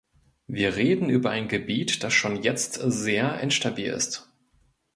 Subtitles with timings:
[0.47, 4.27] Wir reden über ein Gebiet, das schon jetzt sehr instabil ist.